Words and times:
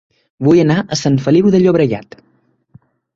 Vull 0.45 0.61
anar 0.61 0.77
a 0.95 0.97
Sant 1.01 1.19
Feliu 1.25 1.51
de 1.57 1.59
Llobregat 1.65 2.17